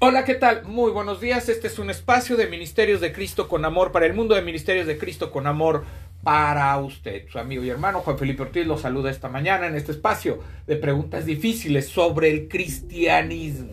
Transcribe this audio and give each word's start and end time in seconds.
Hola, 0.00 0.24
¿qué 0.24 0.36
tal? 0.36 0.62
Muy 0.62 0.92
buenos 0.92 1.20
días. 1.20 1.48
Este 1.48 1.66
es 1.66 1.80
un 1.80 1.90
espacio 1.90 2.36
de 2.36 2.46
Ministerios 2.46 3.00
de 3.00 3.12
Cristo 3.12 3.48
con 3.48 3.64
Amor 3.64 3.90
para 3.90 4.06
el 4.06 4.14
mundo 4.14 4.36
de 4.36 4.42
Ministerios 4.42 4.86
de 4.86 4.96
Cristo 4.96 5.32
con 5.32 5.48
Amor 5.48 5.82
para 6.22 6.78
usted. 6.78 7.26
Su 7.28 7.40
amigo 7.40 7.64
y 7.64 7.70
hermano 7.70 7.98
Juan 7.98 8.16
Felipe 8.16 8.42
Ortiz 8.42 8.64
lo 8.64 8.78
saluda 8.78 9.10
esta 9.10 9.28
mañana 9.28 9.66
en 9.66 9.74
este 9.74 9.90
espacio 9.90 10.38
de 10.68 10.76
preguntas 10.76 11.26
difíciles 11.26 11.88
sobre 11.88 12.30
el 12.30 12.46
cristianismo, 12.46 13.72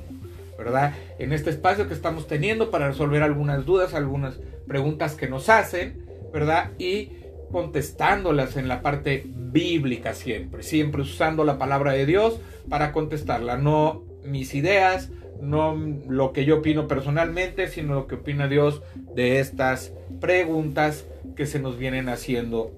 ¿verdad? 0.57 0.96
En 1.19 1.32
este 1.32 1.51
espacio 1.51 1.88
que 1.88 1.93
estamos 1.93 2.25
teniendo 2.25 2.71
para 2.71 2.87
resolver 2.87 3.21
algunas 3.21 3.64
dudas, 3.64 3.93
algunas 3.93 4.39
preguntas 4.68 5.14
que 5.14 5.28
nos 5.28 5.47
hacen, 5.47 6.07
¿verdad? 6.33 6.71
Y 6.79 7.11
contestándolas 7.51 8.57
en 8.57 8.68
la 8.68 8.82
parte 8.82 9.25
bíblica 9.28 10.15
siempre, 10.15 10.64
siempre 10.64 11.04
usando 11.04 11.43
la 11.43 11.60
palabra 11.60 11.92
de 11.92 12.07
Dios 12.07 12.39
para 12.68 12.93
contestarla, 12.93 13.57
no 13.57 14.04
mis 14.23 14.55
ideas, 14.55 15.11
no 15.42 15.75
lo 16.07 16.34
que 16.34 16.46
yo 16.46 16.57
opino 16.57 16.88
personalmente, 16.88 17.68
sino 17.68 17.94
lo 17.94 18.07
que 18.07 18.16
opina 18.16 18.48
Dios 18.48 18.82
de 19.14 19.39
estas 19.39 19.92
preguntas 20.20 21.06
que 21.36 21.46
se 21.46 21.60
nos 21.60 21.78
vienen 21.78 22.10
haciendo 22.10 22.71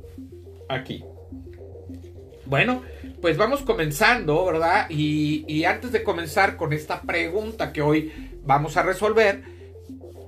aquí. 0.69 1.03
Bueno, 2.45 2.81
pues 3.21 3.37
vamos 3.37 3.61
comenzando, 3.61 4.45
¿verdad? 4.45 4.87
Y, 4.89 5.63
antes 5.65 5.91
de 5.91 6.03
comenzar 6.03 6.55
con 6.55 6.71
esta 6.71 7.01
pregunta 7.01 7.73
que 7.73 7.81
hoy 7.81 8.11
vamos 8.43 8.77
a 8.77 8.83
resolver, 8.83 9.41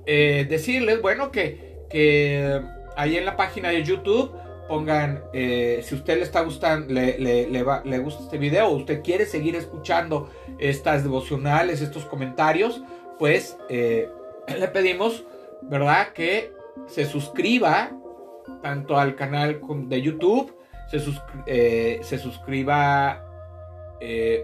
eh, 0.06 0.46
decirles, 0.48 1.00
bueno, 1.00 1.30
que, 1.30 1.78
que 1.88 2.60
ahí 2.96 3.16
en 3.16 3.24
la 3.24 3.36
página 3.36 3.70
de 3.70 3.82
YouTube 3.84 4.32
pongan, 4.70 5.24
eh, 5.32 5.80
si 5.82 5.96
usted 5.96 6.18
le 6.18 6.22
está 6.22 6.42
gustando, 6.42 6.94
le, 6.94 7.18
le, 7.18 7.98
gusta 7.98 8.22
este 8.22 8.38
video 8.38 8.70
usted 8.70 9.02
quiere 9.02 9.26
seguir 9.26 9.56
escuchando 9.56 10.30
estas 10.58 11.02
devocionales, 11.02 11.80
estos 11.80 12.04
comentarios, 12.04 12.80
pues 13.18 13.58
eh, 13.68 14.08
le 14.58 14.68
pedimos, 14.68 15.24
¿verdad? 15.62 16.12
Que 16.12 16.52
se 16.86 17.04
suscriba 17.04 17.90
tanto 18.62 18.96
al 18.96 19.16
canal 19.16 19.60
de 19.88 20.02
YouTube, 20.02 20.54
se, 20.88 21.00
eh, 21.46 21.98
se 22.02 22.18
suscriba 22.18 23.26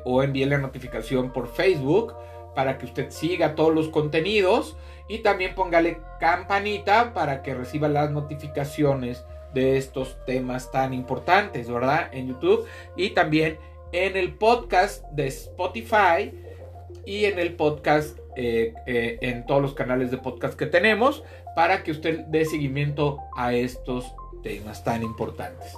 o 0.04 0.22
envíe 0.22 0.44
la 0.44 0.58
notificación 0.58 1.32
por 1.32 1.48
Facebook 1.48 2.14
para 2.54 2.76
que 2.78 2.84
usted 2.84 3.10
siga 3.10 3.54
todos 3.54 3.72
los 3.72 3.88
contenidos 3.88 4.76
y 5.08 5.20
también 5.20 5.54
póngale 5.54 6.00
campanita 6.18 7.14
para 7.14 7.42
que 7.42 7.54
reciba 7.54 7.88
las 7.88 8.10
notificaciones 8.10 9.24
de 9.56 9.78
estos 9.78 10.22
temas 10.26 10.70
tan 10.70 10.92
importantes, 10.92 11.70
¿verdad? 11.70 12.10
En 12.12 12.28
YouTube 12.28 12.66
y 12.94 13.10
también 13.10 13.58
en 13.90 14.14
el 14.16 14.34
podcast 14.34 15.02
de 15.12 15.28
Spotify 15.28 16.30
y 17.06 17.24
en 17.24 17.38
el 17.38 17.54
podcast, 17.54 18.18
eh, 18.36 18.74
eh, 18.86 19.16
en 19.22 19.46
todos 19.46 19.62
los 19.62 19.72
canales 19.72 20.10
de 20.10 20.18
podcast 20.18 20.58
que 20.58 20.66
tenemos, 20.66 21.24
para 21.54 21.82
que 21.82 21.90
usted 21.90 22.26
dé 22.26 22.44
seguimiento 22.44 23.18
a 23.34 23.54
estos 23.54 24.14
temas 24.42 24.84
tan 24.84 25.02
importantes. 25.02 25.72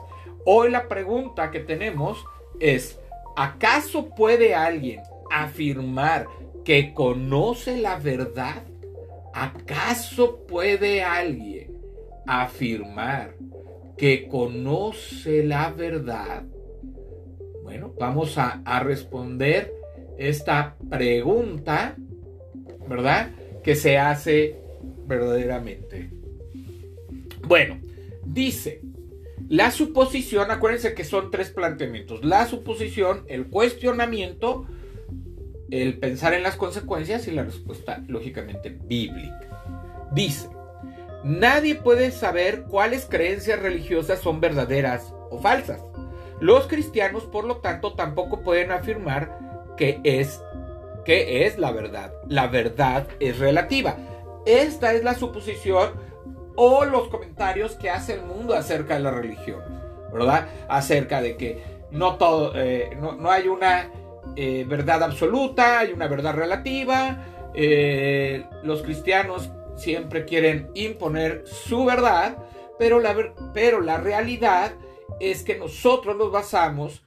Hoy 0.45 0.71
la 0.71 0.89
pregunta 0.89 1.53
que 1.53 1.61
tenemos 1.61 2.25
es, 2.59 2.99
¿acaso 3.37 4.09
puede 4.09 4.56
alguien 4.56 5.03
afirmar 5.31 6.27
que 6.65 6.93
conoce 6.95 7.77
la 7.77 7.97
verdad? 7.97 8.65
¿Acaso 9.33 10.41
puede 10.49 11.05
alguien 11.05 11.79
afirmar 12.27 13.34
que 13.98 14.28
conoce 14.28 15.44
la 15.44 15.70
verdad? 15.70 16.44
Bueno, 17.62 17.92
vamos 17.98 18.38
a, 18.38 18.62
responder 18.82 19.74
esta 20.16 20.77
pregunta, 20.88 21.96
¿verdad? 22.88 23.32
Que 23.62 23.74
se 23.74 23.98
hace 23.98 24.56
verdaderamente. 25.06 26.10
Bueno, 27.47 27.78
dice, 28.25 28.81
la 29.48 29.70
suposición, 29.70 30.50
acuérdense 30.50 30.94
que 30.94 31.04
son 31.04 31.31
tres 31.31 31.50
planteamientos. 31.50 32.25
La 32.25 32.47
suposición, 32.47 33.25
el 33.28 33.48
cuestionamiento, 33.48 34.66
el 35.70 35.98
pensar 35.98 36.32
en 36.34 36.42
las 36.42 36.56
consecuencias 36.56 37.28
y 37.28 37.32
la 37.32 37.44
respuesta, 37.44 38.03
lógicamente, 38.08 38.78
bíblica. 38.87 39.62
Dice, 40.12 40.48
Nadie 41.25 41.75
puede 41.75 42.11
saber 42.11 42.65
cuáles 42.65 43.06
creencias 43.06 43.61
religiosas 43.61 44.21
son 44.21 44.41
verdaderas 44.41 45.12
o 45.31 45.39
falsas. 45.39 45.83
Los 46.41 46.69
cristianos, 46.69 47.25
por 47.25 47.45
lo 47.45 47.56
tanto, 47.56 47.95
tampoco 47.95 48.43
pueden 48.43 48.71
afirmar 48.71 49.39
que 49.77 50.01
es, 50.05 50.41
que 51.05 51.47
es 51.47 51.59
la 51.59 51.73
verdad. 51.73 52.12
La 52.29 52.47
verdad 52.47 53.09
es 53.19 53.39
relativa. 53.39 53.97
Esta 54.47 54.93
es 54.93 55.03
la 55.03 55.15
suposición 55.15 55.93
o 56.56 56.84
los 56.84 57.09
comentarios 57.09 57.75
que 57.77 57.91
hace 57.91 58.15
el 58.15 58.23
mundo 58.23 58.55
acerca 58.55 58.95
de 58.95 59.00
la 59.00 59.11
religión, 59.11 59.61
¿verdad? 60.12 60.49
Acerca 60.69 61.21
de 61.21 61.37
que 61.37 61.62
no, 61.91 62.17
todo, 62.17 62.53
eh, 62.56 62.97
no, 63.00 63.31
hay 63.31 63.49
una 63.49 63.91
eh, 64.37 64.65
verdad 64.67 65.03
absoluta, 65.03 65.81
hay 65.81 65.93
una 65.93 66.06
verdad 66.09 66.35
relativa. 66.35 67.25
Eh, 67.55 68.45
los 68.62 68.83
cristianos 68.83 69.50
siempre 69.78 70.25
quieren 70.25 70.69
imponer 70.75 71.44
su 71.47 71.84
verdad, 71.84 72.39
pero 72.78 73.00
la, 73.00 73.16
pero 73.55 73.81
la 73.81 73.99
realidad 73.99 74.72
es 75.21 75.43
que 75.43 75.56
nosotros 75.56 76.16
nos 76.16 76.31
basamos 76.31 77.03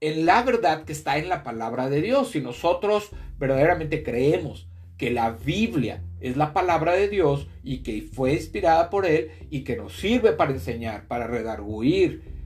en 0.00 0.26
la 0.26 0.42
verdad 0.42 0.84
que 0.84 0.92
está 0.92 1.18
en 1.18 1.28
la 1.28 1.42
palabra 1.42 1.88
de 1.88 2.00
Dios. 2.00 2.30
Si 2.30 2.40
nosotros 2.40 3.10
verdaderamente 3.38 4.02
creemos 4.02 4.68
que 4.96 5.10
la 5.10 5.30
Biblia 5.30 6.02
es 6.20 6.36
la 6.36 6.52
palabra 6.52 6.92
de 6.92 7.08
Dios 7.08 7.46
y 7.62 7.78
que 7.78 8.02
fue 8.02 8.34
inspirada 8.34 8.90
por 8.90 9.06
Él 9.06 9.30
y 9.50 9.64
que 9.64 9.76
nos 9.76 9.96
sirve 9.96 10.32
para 10.32 10.52
enseñar, 10.52 11.06
para 11.06 11.26
redarguir, 11.26 12.39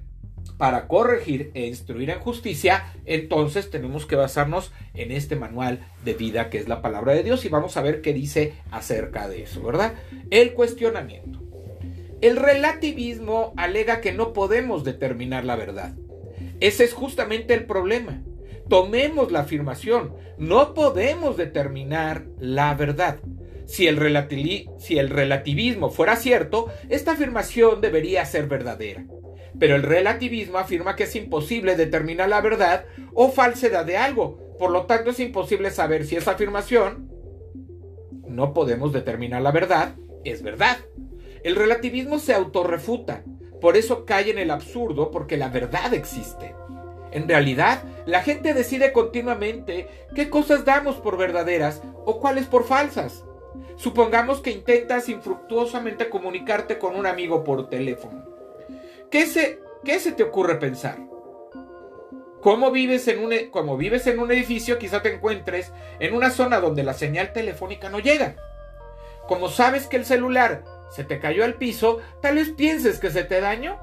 para 0.57 0.87
corregir 0.87 1.51
e 1.55 1.67
instruir 1.67 2.11
en 2.11 2.21
justicia, 2.21 2.93
entonces 3.05 3.71
tenemos 3.71 4.07
que 4.07 4.17
basarnos 4.17 4.73
en 4.95 5.11
este 5.11 5.37
manual 5.37 5.81
de 6.05 6.15
vida 6.15 6.51
que 6.51 6.59
es 6.59 6.69
la 6.69 6.83
palabra 6.83 7.13
de 7.13 7.23
Dios 7.23 7.45
y 7.45 7.49
vamos 7.49 7.77
a 7.77 7.83
ver 7.83 8.01
qué 8.01 8.13
dice 8.13 8.55
acerca 8.71 9.29
de 9.29 9.43
eso, 9.43 9.63
¿verdad? 9.63 9.95
El 10.31 10.55
cuestionamiento. 10.55 11.41
El 12.21 12.37
relativismo 12.37 13.53
alega 13.57 14.01
que 14.01 14.13
no 14.13 14.33
podemos 14.33 14.85
determinar 14.85 15.45
la 15.45 15.57
verdad. 15.57 15.95
Ese 16.61 16.85
es 16.85 16.95
justamente 16.95 17.53
el 17.53 17.67
problema. 17.67 18.23
Tomemos 18.69 19.31
la 19.31 19.41
afirmación, 19.41 20.15
no 20.39 20.73
podemos 20.73 21.37
determinar 21.37 22.25
la 22.39 22.75
verdad. 22.75 23.19
Si 23.67 23.87
el, 23.87 23.99
si 24.79 24.99
el 24.99 25.11
relativismo 25.11 25.91
fuera 25.91 26.17
cierto, 26.17 26.69
esta 26.89 27.13
afirmación 27.13 27.81
debería 27.81 28.25
ser 28.25 28.47
verdadera 28.47 29.05
pero 29.59 29.77
el 29.77 29.83
relativismo 29.83 30.59
afirma 30.59 30.97
que 30.97 31.05
es 31.05 31.17
imposible 31.17 31.77
determinar 31.77 32.29
la 32.29 32.41
verdad 32.41 32.85
o 33.13 33.31
falsedad 33.31 33.85
de 33.85 33.97
algo. 33.97 34.39
Por 34.59 34.71
lo 34.71 34.87
tanto, 34.87 35.11
es 35.11 35.21
imposible 35.21 35.71
saber 35.71 36.07
si 36.07 36.17
esa 36.17 36.33
afirmación, 36.33 37.11
no 38.27 38.53
podemos 38.53 38.93
determinar 38.93 39.43
la 39.43 39.53
verdad, 39.53 39.95
es 40.25 40.43
verdad. 40.43 40.79
El 41.43 41.57
relativismo 41.57 42.19
se 42.19 42.35
autorrefuta, 42.35 43.23
por 43.61 43.77
eso 43.77 44.05
cae 44.05 44.31
en 44.31 44.39
el 44.39 44.51
absurdo 44.51 45.11
porque 45.11 45.37
la 45.37 45.49
verdad 45.49 45.95
existe. 45.95 46.55
En 47.13 47.29
realidad, 47.29 47.85
la 48.07 48.23
gente 48.23 48.55
decide 48.55 48.93
continuamente 48.93 49.89
qué 50.15 50.29
cosas 50.29 50.65
damos 50.65 50.97
por 50.97 51.17
verdaderas 51.17 51.81
o 52.05 52.19
cuáles 52.19 52.47
por 52.47 52.65
falsas. 52.65 53.25
Supongamos 53.77 54.41
que 54.41 54.51
intentas 54.51 55.09
infructuosamente 55.09 56.09
comunicarte 56.09 56.79
con 56.79 56.97
un 56.97 57.07
amigo 57.07 57.45
por 57.45 57.69
teléfono. 57.69 58.34
¿Qué 59.11 59.27
se, 59.27 59.61
qué 59.85 59.99
se 59.99 60.13
te 60.13 60.23
ocurre 60.23 60.57
pensar? 60.57 60.99
¿Cómo 62.41 62.71
vives 62.71 63.09
en 63.09 63.25
un, 63.25 63.33
e, 63.33 63.51
como 63.51 63.79
vives 63.79 64.07
en 64.07 64.19
un 64.19 64.31
edificio, 64.31 64.79
quizá 64.79 65.01
te 65.01 65.15
encuentres 65.15 65.73
en 65.99 66.15
una 66.15 66.31
zona 66.31 66.61
donde 66.61 66.83
la 66.83 66.93
señal 66.93 67.33
telefónica 67.33 67.89
no 67.89 68.01
llega. 68.01 68.37
Como 69.27 69.49
sabes 69.49 69.87
que 69.87 69.97
el 69.97 70.05
celular 70.05 70.63
se 70.91 71.05
te 71.05 71.21
cayó 71.21 71.45
al 71.45 71.55
piso, 71.55 72.01
tal 72.21 72.35
vez 72.35 72.51
pienses 72.51 72.99
que 72.99 73.11
se 73.11 73.25
te 73.25 73.41
dañó. 73.41 73.81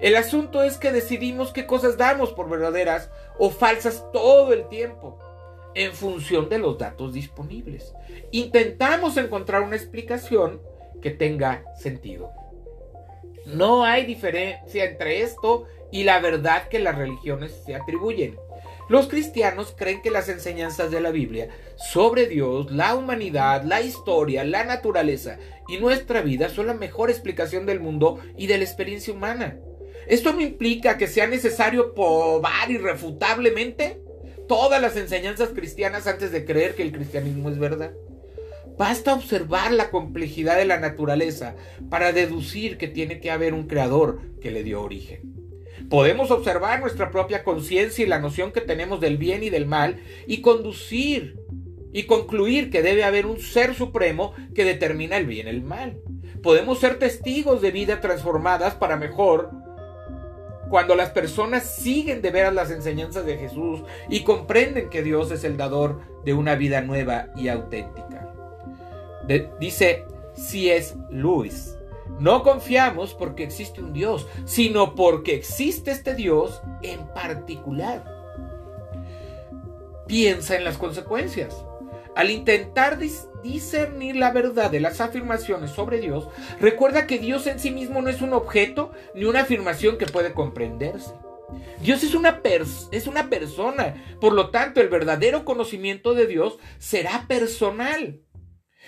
El 0.00 0.16
asunto 0.16 0.62
es 0.62 0.78
que 0.78 0.92
decidimos 0.92 1.52
qué 1.52 1.66
cosas 1.66 1.98
damos 1.98 2.32
por 2.32 2.48
verdaderas 2.48 3.10
o 3.38 3.50
falsas 3.50 4.04
todo 4.12 4.52
el 4.52 4.66
tiempo, 4.68 5.18
en 5.74 5.92
función 5.92 6.48
de 6.48 6.58
los 6.58 6.78
datos 6.78 7.12
disponibles. 7.12 7.94
Intentamos 8.30 9.16
encontrar 9.18 9.60
una 9.60 9.76
explicación 9.76 10.62
que 11.02 11.10
tenga 11.10 11.64
sentido. 11.76 12.32
No 13.46 13.84
hay 13.84 14.06
diferencia 14.06 14.84
entre 14.84 15.22
esto 15.22 15.66
y 15.92 16.04
la 16.04 16.18
verdad 16.20 16.68
que 16.68 16.78
las 16.78 16.96
religiones 16.96 17.52
se 17.64 17.74
atribuyen. 17.74 18.36
Los 18.88 19.08
cristianos 19.08 19.74
creen 19.76 20.02
que 20.02 20.10
las 20.10 20.28
enseñanzas 20.28 20.90
de 20.90 21.00
la 21.00 21.10
Biblia 21.10 21.48
sobre 21.76 22.26
Dios, 22.26 22.70
la 22.70 22.94
humanidad, 22.94 23.62
la 23.64 23.80
historia, 23.80 24.44
la 24.44 24.64
naturaleza 24.64 25.38
y 25.68 25.78
nuestra 25.78 26.20
vida 26.20 26.50
son 26.50 26.66
la 26.66 26.74
mejor 26.74 27.10
explicación 27.10 27.64
del 27.64 27.80
mundo 27.80 28.18
y 28.36 28.46
de 28.46 28.58
la 28.58 28.64
experiencia 28.64 29.14
humana. 29.14 29.58
Esto 30.06 30.34
no 30.34 30.42
implica 30.42 30.98
que 30.98 31.06
sea 31.06 31.26
necesario 31.26 31.94
probar 31.94 32.70
irrefutablemente 32.70 34.02
todas 34.48 34.80
las 34.82 34.96
enseñanzas 34.96 35.50
cristianas 35.50 36.06
antes 36.06 36.30
de 36.30 36.44
creer 36.44 36.74
que 36.74 36.82
el 36.82 36.92
cristianismo 36.92 37.48
es 37.48 37.58
verdad. 37.58 37.92
Basta 38.76 39.14
observar 39.14 39.72
la 39.72 39.90
complejidad 39.90 40.56
de 40.56 40.64
la 40.64 40.80
naturaleza 40.80 41.54
para 41.90 42.12
deducir 42.12 42.76
que 42.76 42.88
tiene 42.88 43.20
que 43.20 43.30
haber 43.30 43.54
un 43.54 43.68
creador 43.68 44.20
que 44.40 44.50
le 44.50 44.64
dio 44.64 44.82
origen. 44.82 45.34
Podemos 45.88 46.30
observar 46.30 46.80
nuestra 46.80 47.10
propia 47.10 47.44
conciencia 47.44 48.04
y 48.04 48.08
la 48.08 48.18
noción 48.18 48.52
que 48.52 48.60
tenemos 48.60 49.00
del 49.00 49.16
bien 49.16 49.42
y 49.44 49.50
del 49.50 49.66
mal 49.66 50.02
y 50.26 50.40
conducir 50.40 51.38
y 51.92 52.04
concluir 52.04 52.70
que 52.70 52.82
debe 52.82 53.04
haber 53.04 53.26
un 53.26 53.38
ser 53.38 53.74
supremo 53.74 54.34
que 54.54 54.64
determina 54.64 55.16
el 55.16 55.26
bien 55.26 55.46
y 55.46 55.50
el 55.50 55.62
mal. 55.62 56.00
Podemos 56.42 56.80
ser 56.80 56.98
testigos 56.98 57.62
de 57.62 57.70
vida 57.70 58.00
transformadas 58.00 58.74
para 58.74 58.96
mejor 58.96 59.50
cuando 60.68 60.96
las 60.96 61.10
personas 61.10 61.76
siguen 61.76 62.20
de 62.22 62.30
veras 62.30 62.52
las 62.52 62.72
enseñanzas 62.72 63.24
de 63.24 63.36
Jesús 63.36 63.84
y 64.08 64.24
comprenden 64.24 64.90
que 64.90 65.04
Dios 65.04 65.30
es 65.30 65.44
el 65.44 65.56
dador 65.56 66.00
de 66.24 66.34
una 66.34 66.56
vida 66.56 66.80
nueva 66.80 67.28
y 67.36 67.46
auténtica. 67.46 68.33
Dice 69.60 70.04
si 70.34 70.70
es 70.70 70.96
Luis. 71.10 71.76
No 72.18 72.42
confiamos 72.42 73.14
porque 73.14 73.44
existe 73.44 73.80
un 73.80 73.92
Dios, 73.92 74.26
sino 74.44 74.94
porque 74.94 75.34
existe 75.34 75.90
este 75.90 76.14
Dios 76.14 76.62
en 76.82 77.06
particular. 77.08 78.04
Piensa 80.06 80.56
en 80.56 80.64
las 80.64 80.78
consecuencias. 80.78 81.64
Al 82.14 82.30
intentar 82.30 82.98
discernir 83.42 84.16
la 84.16 84.30
verdad 84.30 84.70
de 84.70 84.78
las 84.78 85.00
afirmaciones 85.00 85.70
sobre 85.70 86.00
Dios, 86.00 86.28
recuerda 86.60 87.06
que 87.06 87.18
Dios 87.18 87.46
en 87.48 87.58
sí 87.58 87.72
mismo 87.72 88.00
no 88.02 88.08
es 88.08 88.22
un 88.22 88.32
objeto 88.32 88.92
ni 89.14 89.24
una 89.24 89.40
afirmación 89.40 89.98
que 89.98 90.06
puede 90.06 90.32
comprenderse. 90.32 91.12
Dios 91.80 92.04
es 92.04 92.14
una, 92.14 92.40
es 92.92 93.06
una 93.06 93.28
persona, 93.28 94.16
por 94.20 94.32
lo 94.32 94.50
tanto 94.50 94.80
el 94.80 94.88
verdadero 94.88 95.44
conocimiento 95.44 96.14
de 96.14 96.26
Dios 96.26 96.58
será 96.78 97.24
personal. 97.26 98.20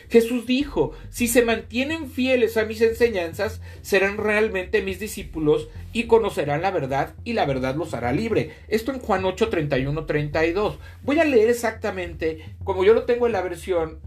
Jesús 0.09 0.47
dijo, 0.47 0.93
si 1.11 1.27
se 1.27 1.45
mantienen 1.45 2.11
fieles 2.11 2.57
a 2.57 2.65
mis 2.65 2.81
enseñanzas, 2.81 3.61
serán 3.83 4.19
realmente 4.19 4.83
mis 4.83 5.01
discípulos 5.01 5.69
y 5.93 6.05
conocerán 6.05 6.63
la 6.63 6.71
verdad 6.71 7.15
y 7.25 7.33
la 7.33 7.45
verdad 7.45 7.75
los 7.75 7.93
hará 7.95 8.13
libre. 8.13 8.53
Esto 8.69 8.93
en 8.93 9.01
Juan 9.01 9.25
8, 9.25 9.49
31, 9.49 10.07
32. 10.07 10.79
Voy 11.03 11.19
a 11.19 11.25
leer 11.25 11.51
exactamente 11.51 12.55
como 12.65 12.85
yo 12.85 12.95
lo 12.95 13.05
tengo 13.05 13.27
en 13.27 13.33
la 13.33 13.43
versión 13.43 14.01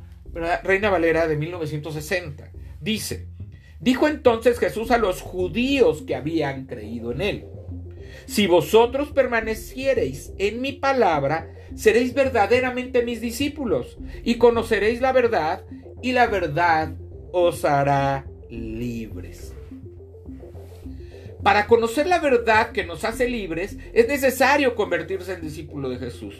Reina 0.63 0.89
Valera 0.89 1.27
de 1.27 1.35
1960. 1.35 2.51
Dice, 2.79 3.27
dijo 3.79 4.07
entonces 4.07 4.59
Jesús 4.59 4.91
a 4.91 4.97
los 4.97 5.21
judíos 5.21 6.03
que 6.03 6.15
habían 6.15 6.65
creído 6.65 7.11
en 7.11 7.21
él. 7.21 7.45
Si 8.25 8.47
vosotros 8.47 9.09
permaneciereis 9.09 10.33
en 10.37 10.61
mi 10.61 10.73
palabra, 10.73 11.51
seréis 11.75 12.13
verdaderamente 12.13 13.03
mis 13.03 13.21
discípulos 13.21 13.97
y 14.23 14.35
conoceréis 14.35 15.01
la 15.01 15.11
verdad 15.11 15.65
y 16.01 16.11
la 16.11 16.27
verdad 16.27 16.93
os 17.31 17.65
hará 17.65 18.25
libres. 18.49 19.53
Para 21.43 21.67
conocer 21.67 22.05
la 22.07 22.19
verdad 22.19 22.71
que 22.71 22.85
nos 22.85 23.05
hace 23.05 23.29
libres 23.29 23.77
es 23.93 24.07
necesario 24.07 24.75
convertirse 24.75 25.33
en 25.33 25.41
discípulo 25.41 25.89
de 25.89 25.97
Jesús. 25.97 26.35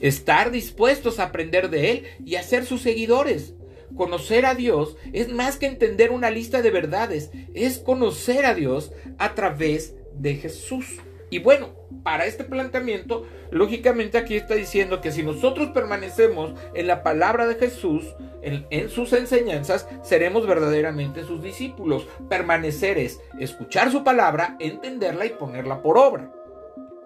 Estar 0.00 0.50
dispuestos 0.50 1.18
a 1.18 1.24
aprender 1.24 1.68
de 1.70 1.90
Él 1.90 2.02
y 2.24 2.36
a 2.36 2.42
ser 2.42 2.64
sus 2.64 2.80
seguidores. 2.80 3.54
Conocer 3.94 4.46
a 4.46 4.54
Dios 4.54 4.96
es 5.12 5.28
más 5.28 5.56
que 5.56 5.66
entender 5.66 6.10
una 6.10 6.30
lista 6.30 6.60
de 6.60 6.70
verdades, 6.70 7.30
es 7.54 7.78
conocer 7.78 8.46
a 8.46 8.54
Dios 8.54 8.92
a 9.18 9.34
través 9.34 9.94
de 10.14 10.34
Jesús. 10.36 10.86
Y 11.28 11.40
bueno, 11.40 11.70
para 12.04 12.26
este 12.26 12.44
planteamiento, 12.44 13.26
lógicamente 13.50 14.16
aquí 14.16 14.36
está 14.36 14.54
diciendo 14.54 15.00
que 15.00 15.10
si 15.10 15.24
nosotros 15.24 15.70
permanecemos 15.70 16.54
en 16.74 16.86
la 16.86 17.02
palabra 17.02 17.46
de 17.46 17.56
Jesús, 17.56 18.14
en, 18.42 18.90
sus 18.90 19.12
enseñanzas, 19.12 19.88
seremos 20.02 20.46
verdaderamente 20.46 21.24
sus 21.24 21.42
discípulos. 21.42 22.06
Permanecer 22.28 22.98
es 22.98 23.20
escuchar 23.40 23.90
su 23.90 24.04
palabra, 24.04 24.56
entenderla 24.60 25.26
y 25.26 25.30
ponerla 25.30 25.82
por 25.82 25.98
obra. 25.98 26.30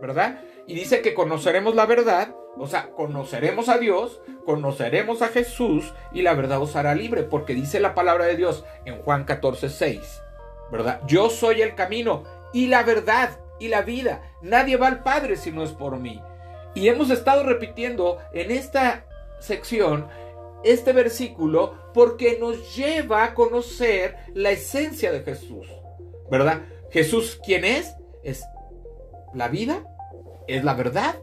¿Verdad? 0.01 0.43
Y 0.67 0.75
dice 0.75 1.01
que 1.01 1.15
conoceremos 1.15 1.75
la 1.75 1.87
verdad, 1.87 2.35
o 2.57 2.67
sea, 2.67 2.91
conoceremos 2.91 3.69
a 3.69 3.79
Dios, 3.79 4.21
conoceremos 4.45 5.23
a 5.23 5.29
Jesús 5.29 5.93
y 6.13 6.23
la 6.23 6.35
verdad 6.35 6.61
os 6.61 6.77
hará 6.77 6.95
libre, 6.95 7.23
porque 7.23 7.55
dice 7.55 7.81
la 7.81 7.95
palabra 7.95 8.27
de 8.27 8.37
Dios 8.37 8.65
en 8.85 8.97
Juan 9.03 9.25
14, 9.25 9.69
6. 9.69 10.23
¿Verdad? 10.71 11.01
Yo 11.07 11.31
soy 11.31 11.63
el 11.63 11.75
camino 11.75 12.25
y 12.53 12.67
la 12.67 12.83
verdad 12.83 13.39
y 13.61 13.69
la 13.69 13.83
vida. 13.83 14.23
Nadie 14.43 14.77
va 14.77 14.89
al 14.89 15.05
Padre 15.05 15.37
si 15.37 15.53
no 15.53 15.63
es 15.63 15.71
por 15.71 15.99
mí. 15.99 16.21
Y 16.75 16.89
hemos 16.89 17.11
estado 17.11 17.45
repitiendo 17.45 18.19
en 18.33 18.51
esta 18.51 19.05
sección 19.39 20.09
este 20.65 20.93
versículo 20.93 21.75
porque 21.95 22.39
nos 22.39 22.75
lleva 22.75 23.25
a 23.25 23.35
conocer 23.35 24.17
la 24.35 24.51
esencia 24.51 25.13
de 25.13 25.21
Jesús. 25.21 25.67
¿Verdad? 26.31 26.63
Jesús, 26.91 27.41
¿quién 27.45 27.65
es? 27.65 27.95
Es 28.23 28.45
la 29.35 29.49
vida, 29.49 29.85
es 30.49 30.65
la 30.65 30.75
verdad, 30.75 31.17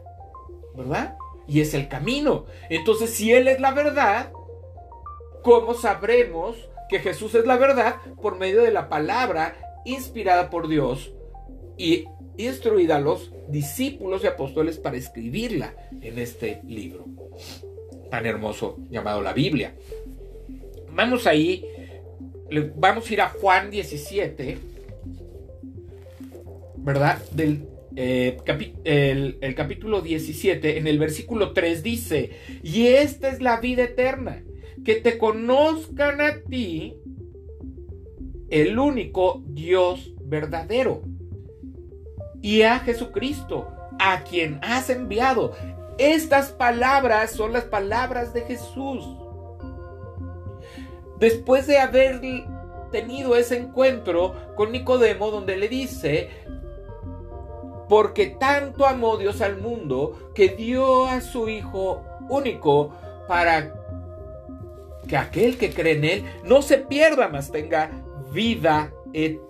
¿verdad? 0.74 1.16
Y 1.46 1.60
es 1.60 1.74
el 1.74 1.88
camino. 1.88 2.46
Entonces, 2.68 3.14
si 3.14 3.32
Él 3.32 3.48
es 3.48 3.60
la 3.60 3.72
verdad, 3.72 4.32
¿cómo 5.42 5.74
sabremos 5.74 6.56
que 6.88 7.00
Jesús 7.00 7.34
es 7.34 7.46
la 7.46 7.56
verdad? 7.56 7.96
Por 8.20 8.36
medio 8.36 8.62
de 8.62 8.70
la 8.70 8.88
palabra 8.88 9.56
inspirada 9.84 10.50
por 10.50 10.68
Dios 10.68 11.12
y 11.76 12.06
instruida 12.38 12.96
a 12.96 13.00
los 13.00 13.30
discípulos 13.48 14.24
y 14.24 14.28
apóstoles 14.28 14.78
para 14.78 14.96
escribirla 14.96 15.74
en 16.00 16.18
este 16.18 16.62
libro 16.66 17.04
tan 18.10 18.26
hermoso 18.26 18.78
llamado 18.90 19.20
la 19.22 19.32
Biblia. 19.32 19.74
Vamos 20.92 21.26
ahí, 21.26 21.64
vamos 22.76 23.08
a 23.08 23.12
ir 23.12 23.20
a 23.20 23.28
Juan 23.28 23.70
17, 23.70 24.58
¿verdad? 26.78 27.22
Del 27.32 27.66
eh, 27.96 28.38
el, 28.84 29.38
el, 29.40 29.54
capítulo 29.54 30.00
17, 30.00 30.78
en 30.78 30.86
el 30.86 30.98
versículo 30.98 31.52
3 31.52 31.82
dice, 31.82 32.30
y 32.62 32.86
esta 32.86 33.28
es 33.28 33.40
la 33.40 33.60
vida 33.60 33.84
eterna, 33.84 34.44
que 34.84 34.94
te 34.94 35.18
conozcan 35.18 36.20
a 36.20 36.40
ti, 36.42 36.94
el 38.50 38.78
único 38.78 39.42
Dios 39.48 40.14
verdadero 40.22 41.02
y 42.42 42.62
a 42.62 42.78
Jesucristo, 42.80 43.72
a 43.98 44.22
quien 44.22 44.60
has 44.62 44.90
enviado. 44.90 45.52
Estas 45.98 46.50
palabras 46.50 47.32
son 47.32 47.52
las 47.52 47.64
palabras 47.64 48.32
de 48.32 48.42
Jesús. 48.42 49.04
Después 51.18 51.66
de 51.66 51.78
haber 51.78 52.20
tenido 52.92 53.36
ese 53.36 53.58
encuentro 53.58 54.34
con 54.54 54.70
Nicodemo 54.70 55.30
donde 55.30 55.56
le 55.56 55.68
dice, 55.68 56.30
porque 57.88 58.26
tanto 58.26 58.86
amó 58.86 59.16
Dios 59.16 59.40
al 59.40 59.60
mundo 59.60 60.30
que 60.34 60.50
dio 60.50 61.06
a 61.06 61.20
su 61.20 61.48
Hijo 61.48 62.04
único 62.28 62.92
para 63.26 63.74
que 65.08 65.16
aquel 65.16 65.56
que 65.56 65.72
cree 65.72 65.96
en 65.96 66.04
Él 66.04 66.24
no 66.44 66.62
se 66.62 66.78
pierda, 66.78 67.28
mas 67.28 67.50
tenga 67.50 67.90
vida 68.30 68.92
eterna. 69.12 69.47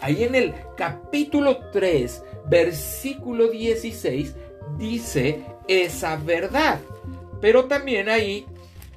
Ahí 0.00 0.24
en 0.24 0.34
el 0.34 0.54
capítulo 0.76 1.70
3, 1.72 2.22
versículo 2.48 3.48
16, 3.48 4.34
dice 4.78 5.44
esa 5.68 6.16
verdad. 6.16 6.80
Pero 7.40 7.66
también 7.66 8.08
ahí, 8.08 8.46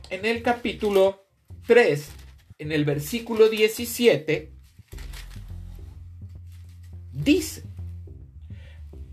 en 0.09 0.25
el 0.25 0.41
capítulo 0.41 1.25
3, 1.67 2.09
en 2.59 2.71
el 2.71 2.85
versículo 2.85 3.50
17, 3.50 4.51
dice, 7.12 7.63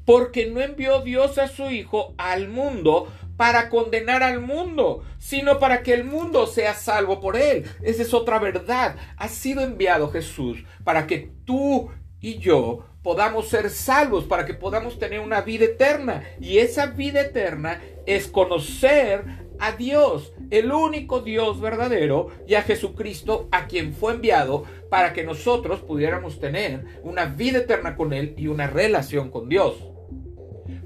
porque 0.04 0.46
no 0.46 0.61
envió 0.61 1.00
Dios 1.00 1.38
a 1.38 1.49
su 1.49 1.70
Hijo 1.70 2.14
al 2.18 2.49
mundo 2.49 3.08
para 3.42 3.70
condenar 3.70 4.22
al 4.22 4.40
mundo, 4.40 5.02
sino 5.18 5.58
para 5.58 5.82
que 5.82 5.92
el 5.92 6.04
mundo 6.04 6.46
sea 6.46 6.75
salvo 6.75 7.20
por 7.20 7.37
él. 7.37 7.64
Esa 7.82 8.02
es 8.02 8.14
otra 8.14 8.38
verdad. 8.38 8.94
Ha 9.16 9.26
sido 9.26 9.62
enviado 9.62 10.12
Jesús 10.12 10.64
para 10.84 11.08
que 11.08 11.32
tú 11.44 11.90
y 12.20 12.38
yo 12.38 12.87
podamos 13.02 13.49
ser 13.49 13.68
salvos, 13.70 14.26
para 14.26 14.46
que 14.46 14.54
podamos 14.54 14.96
tener 15.00 15.18
una 15.18 15.40
vida 15.40 15.64
eterna. 15.64 16.22
Y 16.40 16.58
esa 16.58 16.87
vida 16.87 17.22
eterna 17.22 17.82
es 18.06 18.28
conocer 18.28 19.25
a 19.58 19.72
Dios, 19.72 20.32
el 20.50 20.70
único 20.70 21.20
Dios 21.20 21.61
verdadero, 21.61 22.28
y 22.46 22.54
a 22.54 22.62
Jesucristo, 22.62 23.49
a 23.50 23.66
quien 23.66 23.92
fue 23.92 24.12
enviado 24.12 24.66
para 24.88 25.12
que 25.12 25.25
nosotros 25.25 25.80
pudiéramos 25.80 26.38
tener 26.38 26.84
una 27.02 27.25
vida 27.25 27.58
eterna 27.58 27.96
con 27.96 28.12
Él 28.12 28.34
y 28.37 28.46
una 28.46 28.68
relación 28.68 29.32
con 29.32 29.49
Dios. 29.49 29.75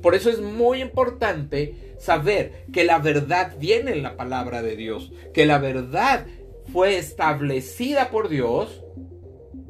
Por 0.01 0.15
eso 0.15 0.31
es 0.31 0.41
muy 0.41 0.81
importante 0.81 1.86
saber 1.99 2.67
que 2.73 2.85
la 2.85 2.99
verdad 2.99 3.57
viene 3.59 3.93
en 3.93 4.03
la 4.03 4.17
palabra 4.17 4.63
de 4.63 4.77
Dios, 4.77 5.13
que 5.33 5.47
la 5.47 5.59
verdad 5.59 6.27
fue 6.73 6.99
establecida 6.99 8.11
por 8.11 8.29
Dios 8.29 8.83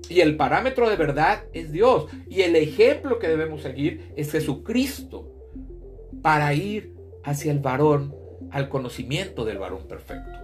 y 0.08 0.20
el 0.20 0.36
parámetro 0.36 0.88
de 0.88 0.96
verdad 0.96 1.44
es 1.52 1.72
Dios. 1.72 2.06
Y 2.28 2.42
el 2.42 2.56
ejemplo 2.56 3.18
que 3.18 3.28
debemos 3.28 3.62
seguir 3.62 4.12
es 4.16 4.32
Jesucristo 4.32 5.32
para 6.22 6.54
ir 6.54 6.94
hacia 7.24 7.52
el 7.52 7.58
varón, 7.58 8.14
al 8.50 8.68
conocimiento 8.68 9.44
del 9.44 9.58
varón 9.58 9.86
perfecto. 9.88 10.38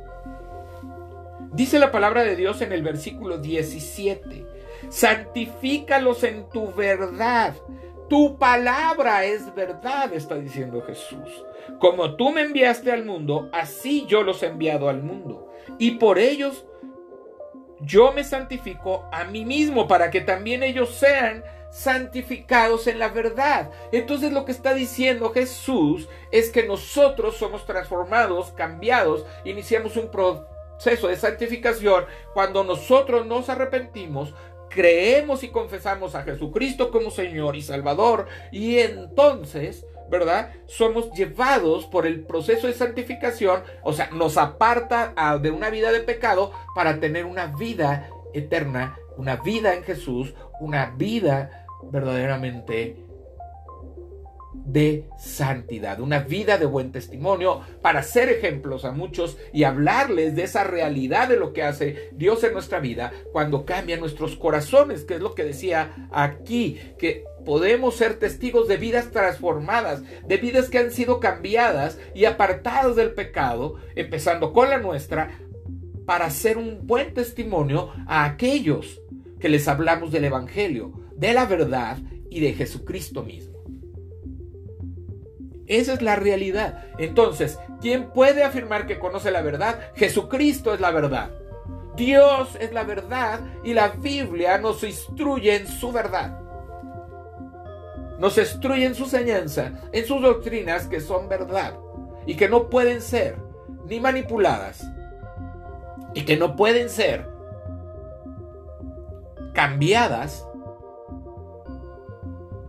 Dice 1.52 1.78
la 1.78 1.92
palabra 1.92 2.24
de 2.24 2.34
Dios 2.34 2.62
en 2.62 2.72
el 2.72 2.82
versículo 2.82 3.38
17, 3.38 4.46
santifícalos 4.88 6.24
en 6.24 6.48
tu 6.48 6.72
verdad. 6.72 7.54
Tu 8.12 8.36
palabra 8.36 9.24
es 9.24 9.54
verdad, 9.54 10.12
está 10.12 10.34
diciendo 10.34 10.82
Jesús. 10.82 11.46
Como 11.78 12.14
tú 12.14 12.30
me 12.30 12.42
enviaste 12.42 12.92
al 12.92 13.06
mundo, 13.06 13.48
así 13.54 14.04
yo 14.06 14.22
los 14.22 14.42
he 14.42 14.48
enviado 14.48 14.90
al 14.90 15.02
mundo. 15.02 15.50
Y 15.78 15.92
por 15.92 16.18
ellos 16.18 16.66
yo 17.80 18.12
me 18.12 18.22
santifico 18.22 19.08
a 19.12 19.24
mí 19.24 19.46
mismo, 19.46 19.88
para 19.88 20.10
que 20.10 20.20
también 20.20 20.62
ellos 20.62 20.90
sean 20.90 21.42
santificados 21.70 22.86
en 22.86 22.98
la 22.98 23.08
verdad. 23.08 23.70
Entonces 23.92 24.30
lo 24.30 24.44
que 24.44 24.52
está 24.52 24.74
diciendo 24.74 25.32
Jesús 25.32 26.06
es 26.30 26.50
que 26.50 26.66
nosotros 26.66 27.38
somos 27.38 27.64
transformados, 27.64 28.52
cambiados, 28.52 29.24
iniciamos 29.46 29.96
un 29.96 30.10
proceso 30.10 31.08
de 31.08 31.16
santificación 31.16 32.04
cuando 32.34 32.62
nosotros 32.62 33.24
nos 33.24 33.48
arrepentimos, 33.48 34.34
creemos 34.72 35.42
y 35.42 35.48
confesamos 35.48 36.14
a 36.14 36.22
Jesucristo 36.22 36.90
como 36.90 37.10
Señor 37.10 37.56
y 37.56 37.62
Salvador 37.62 38.26
y 38.50 38.78
entonces, 38.78 39.86
¿verdad? 40.10 40.52
Somos 40.66 41.12
llevados 41.12 41.86
por 41.86 42.06
el 42.06 42.24
proceso 42.24 42.66
de 42.66 42.74
santificación, 42.74 43.62
o 43.82 43.92
sea, 43.92 44.10
nos 44.10 44.36
aparta 44.36 45.14
de 45.40 45.50
una 45.50 45.70
vida 45.70 45.92
de 45.92 46.00
pecado 46.00 46.52
para 46.74 46.98
tener 47.00 47.24
una 47.24 47.46
vida 47.46 48.10
eterna, 48.34 48.98
una 49.16 49.36
vida 49.36 49.74
en 49.74 49.84
Jesús, 49.84 50.34
una 50.60 50.94
vida 50.96 51.66
verdaderamente 51.90 52.96
de 54.64 55.08
santidad, 55.18 56.00
una 56.00 56.20
vida 56.20 56.58
de 56.58 56.66
buen 56.66 56.92
testimonio 56.92 57.62
para 57.80 58.02
ser 58.02 58.28
ejemplos 58.28 58.84
a 58.84 58.92
muchos 58.92 59.36
y 59.52 59.64
hablarles 59.64 60.36
de 60.36 60.44
esa 60.44 60.64
realidad 60.64 61.28
de 61.28 61.36
lo 61.36 61.52
que 61.52 61.62
hace 61.62 62.10
Dios 62.12 62.44
en 62.44 62.52
nuestra 62.52 62.80
vida 62.80 63.12
cuando 63.32 63.64
cambia 63.64 63.96
nuestros 63.96 64.36
corazones, 64.36 65.04
que 65.04 65.14
es 65.14 65.20
lo 65.20 65.34
que 65.34 65.44
decía 65.44 66.08
aquí, 66.12 66.80
que 66.98 67.24
podemos 67.44 67.96
ser 67.96 68.18
testigos 68.18 68.68
de 68.68 68.76
vidas 68.76 69.10
transformadas, 69.10 70.02
de 70.26 70.36
vidas 70.36 70.68
que 70.68 70.78
han 70.78 70.92
sido 70.92 71.18
cambiadas 71.18 71.98
y 72.14 72.24
apartadas 72.24 72.96
del 72.96 73.12
pecado, 73.12 73.76
empezando 73.96 74.52
con 74.52 74.70
la 74.70 74.78
nuestra, 74.78 75.38
para 76.06 76.30
ser 76.30 76.58
un 76.58 76.86
buen 76.86 77.14
testimonio 77.14 77.90
a 78.06 78.24
aquellos 78.24 79.00
que 79.40 79.48
les 79.48 79.66
hablamos 79.68 80.12
del 80.12 80.24
Evangelio, 80.24 80.92
de 81.16 81.32
la 81.32 81.46
verdad 81.46 81.98
y 82.30 82.40
de 82.40 82.54
Jesucristo 82.54 83.22
mismo. 83.22 83.61
Esa 85.66 85.94
es 85.94 86.02
la 86.02 86.16
realidad. 86.16 86.84
Entonces, 86.98 87.58
¿quién 87.80 88.10
puede 88.10 88.44
afirmar 88.44 88.86
que 88.86 88.98
conoce 88.98 89.30
la 89.30 89.42
verdad? 89.42 89.78
Jesucristo 89.94 90.74
es 90.74 90.80
la 90.80 90.90
verdad. 90.90 91.30
Dios 91.96 92.56
es 92.58 92.72
la 92.72 92.84
verdad 92.84 93.40
y 93.62 93.74
la 93.74 93.88
Biblia 93.88 94.58
nos 94.58 94.82
instruye 94.82 95.56
en 95.56 95.66
su 95.66 95.92
verdad. 95.92 96.38
Nos 98.18 98.38
instruye 98.38 98.86
en 98.86 98.94
su 98.94 99.04
enseñanza, 99.04 99.72
en 99.92 100.06
sus 100.06 100.22
doctrinas 100.22 100.86
que 100.86 101.00
son 101.00 101.28
verdad 101.28 101.74
y 102.26 102.36
que 102.36 102.48
no 102.48 102.70
pueden 102.70 103.00
ser 103.00 103.36
ni 103.86 104.00
manipuladas 104.00 104.86
y 106.14 106.24
que 106.24 106.36
no 106.36 106.56
pueden 106.56 106.88
ser 106.88 107.28
cambiadas 109.54 110.46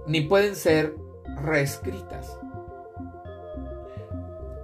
ni 0.05 0.21
pueden 0.21 0.55
ser 0.55 0.95
reescritas. 1.41 2.37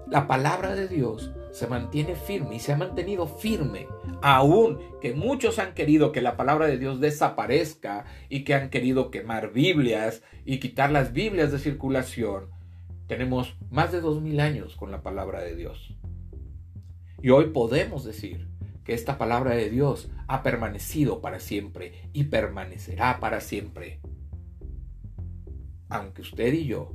La 0.09 0.27
palabra 0.27 0.75
de 0.75 0.87
Dios 0.87 1.31
se 1.51 1.67
mantiene 1.67 2.15
firme 2.15 2.55
y 2.55 2.59
se 2.59 2.73
ha 2.73 2.77
mantenido 2.77 3.27
firme, 3.27 3.87
aun 4.21 4.79
que 5.01 5.13
muchos 5.13 5.59
han 5.59 5.73
querido 5.73 6.11
que 6.11 6.21
la 6.21 6.35
palabra 6.35 6.65
de 6.65 6.77
Dios 6.77 6.99
desaparezca 6.99 8.05
y 8.27 8.43
que 8.43 8.55
han 8.55 8.69
querido 8.69 9.11
quemar 9.11 9.53
Biblias 9.53 10.23
y 10.45 10.59
quitar 10.59 10.91
las 10.91 11.13
Biblias 11.13 11.51
de 11.51 11.59
circulación. 11.59 12.49
Tenemos 13.07 13.55
más 13.69 13.91
de 13.91 14.01
dos 14.01 14.21
mil 14.21 14.39
años 14.39 14.75
con 14.75 14.91
la 14.91 15.03
palabra 15.03 15.41
de 15.41 15.55
Dios. 15.55 15.95
Y 17.21 17.29
hoy 17.29 17.51
podemos 17.51 18.03
decir 18.03 18.47
que 18.83 18.93
esta 18.93 19.17
palabra 19.17 19.55
de 19.55 19.69
Dios 19.69 20.09
ha 20.27 20.41
permanecido 20.41 21.21
para 21.21 21.39
siempre 21.39 22.09
y 22.13 22.25
permanecerá 22.25 23.19
para 23.19 23.41
siempre 23.41 23.99
aunque 25.89 26.21
usted 26.21 26.53
y 26.53 26.65
yo 26.65 26.93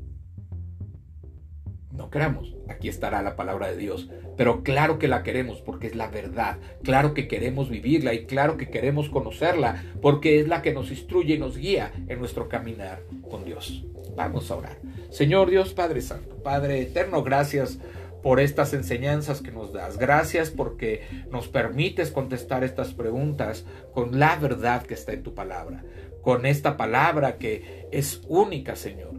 no 1.94 2.10
queramos, 2.10 2.54
aquí 2.68 2.88
estará 2.88 3.22
la 3.22 3.36
palabra 3.36 3.68
de 3.68 3.76
Dios. 3.76 4.10
Pero 4.36 4.62
claro 4.62 4.98
que 4.98 5.08
la 5.08 5.22
queremos 5.22 5.60
porque 5.60 5.86
es 5.86 5.94
la 5.94 6.08
verdad. 6.08 6.58
Claro 6.82 7.14
que 7.14 7.28
queremos 7.28 7.70
vivirla 7.70 8.14
y 8.14 8.26
claro 8.26 8.56
que 8.56 8.68
queremos 8.68 9.08
conocerla 9.08 9.84
porque 10.02 10.40
es 10.40 10.48
la 10.48 10.60
que 10.60 10.74
nos 10.74 10.90
instruye 10.90 11.34
y 11.34 11.38
nos 11.38 11.56
guía 11.56 11.92
en 12.08 12.18
nuestro 12.18 12.48
caminar 12.48 13.02
con 13.30 13.44
Dios. 13.44 13.84
Vamos 14.16 14.50
a 14.50 14.56
orar. 14.56 14.78
Señor 15.10 15.50
Dios 15.50 15.72
Padre 15.72 16.00
Santo, 16.00 16.36
Padre 16.42 16.80
Eterno, 16.80 17.22
gracias 17.22 17.78
por 18.22 18.40
estas 18.40 18.74
enseñanzas 18.74 19.40
que 19.40 19.52
nos 19.52 19.72
das. 19.72 19.98
Gracias 19.98 20.50
porque 20.50 21.02
nos 21.30 21.46
permites 21.48 22.10
contestar 22.10 22.64
estas 22.64 22.92
preguntas 22.94 23.66
con 23.92 24.18
la 24.18 24.36
verdad 24.36 24.82
que 24.82 24.94
está 24.94 25.12
en 25.12 25.22
tu 25.22 25.34
palabra 25.34 25.84
con 26.24 26.46
esta 26.46 26.78
palabra 26.78 27.36
que 27.36 27.86
es 27.92 28.22
única, 28.26 28.76
Señor. 28.76 29.12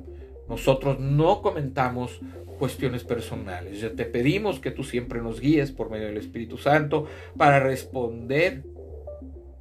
Nosotros 0.50 1.00
no 1.00 1.44
comentamos 1.44 2.20
cuestiones 2.55 3.03
personales. 3.03 3.79
Ya 3.81 3.91
te 3.91 4.05
pedimos 4.05 4.59
que 4.59 4.71
tú 4.71 4.83
siempre 4.83 5.21
nos 5.21 5.39
guíes 5.39 5.71
por 5.71 5.89
medio 5.89 6.07
del 6.07 6.17
Espíritu 6.17 6.57
Santo 6.57 7.07
para 7.38 7.59
responder 7.59 8.63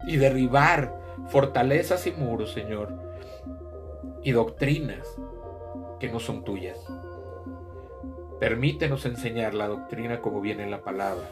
y 0.06 0.16
derribar 0.16 1.00
fortalezas 1.28 2.06
y 2.06 2.12
muros, 2.12 2.52
Señor, 2.52 2.92
y 4.22 4.32
doctrinas 4.32 5.06
que 6.00 6.10
no 6.10 6.20
son 6.20 6.44
tuyas. 6.44 6.78
Permítenos 8.40 9.06
enseñar 9.06 9.54
la 9.54 9.68
doctrina 9.68 10.20
como 10.20 10.40
viene 10.40 10.64
en 10.64 10.70
la 10.70 10.82
palabra, 10.82 11.24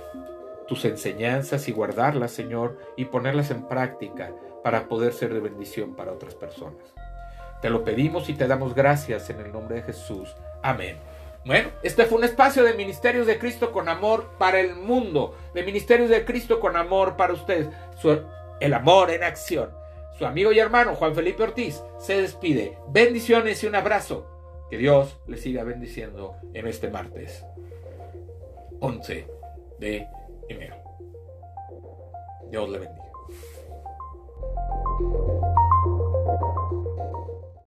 tus 0.67 0.85
enseñanzas 0.85 1.69
y 1.69 1.73
guardarlas, 1.73 2.31
Señor, 2.31 2.79
y 2.97 3.07
ponerlas 3.07 3.51
en 3.51 3.69
práctica 3.69 4.33
para 4.63 4.89
poder 4.89 5.13
ser 5.13 5.35
de 5.35 5.41
bendición 5.41 5.95
para 5.95 6.13
otras 6.13 6.35
personas. 6.35 6.95
Te 7.61 7.71
lo 7.71 7.85
pedimos 7.85 8.29
y 8.29 8.35
te 8.35 8.47
damos 8.47 8.75
gracias 8.75 9.31
en 9.31 9.41
el 9.41 9.53
nombre 9.53 9.77
de 9.77 9.83
Jesús. 9.83 10.35
Amén. 10.63 10.97
Bueno, 11.45 11.71
este 11.83 12.05
fue 12.05 12.19
un 12.19 12.25
espacio 12.25 12.63
de 12.63 12.75
Ministerios 12.75 13.27
de 13.27 13.39
Cristo 13.39 13.73
con 13.73 13.89
amor 13.89 14.31
para 14.39 14.61
el 14.61 14.77
mundo, 14.77 15.37
de 15.55 15.65
Ministerios 15.65 16.09
de 16.09 16.25
Cristo 16.25 16.61
con 16.61 16.77
amor 16.77 17.17
para 17.17 17.33
ustedes. 17.33 17.69
el 18.61 18.75
amor 18.75 19.11
en 19.11 19.25
acción. 19.25 19.71
Su 20.17 20.25
amigo 20.25 20.53
y 20.53 20.61
hermano 20.61 20.95
Juan 20.95 21.15
Felipe 21.15 21.43
Ortiz 21.43 21.83
se 21.99 22.21
despide. 22.21 22.79
Bendiciones 22.89 23.63
y 23.65 23.67
un 23.67 23.75
abrazo. 23.75 24.29
Que 24.71 24.79
Dios 24.79 25.19
le 25.27 25.37
siga 25.37 25.65
bendiciendo 25.65 26.37
en 26.55 26.67
este 26.67 26.89
martes 26.89 27.45
11 28.81 29.27
de 29.81 30.07
enero. 30.49 30.77
Dios 32.51 32.69
le 32.71 32.79
bendiga. 32.79 33.02